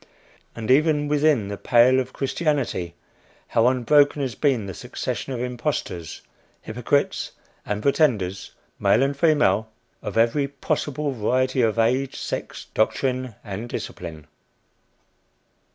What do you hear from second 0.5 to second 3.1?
And even within the pale of Christianity,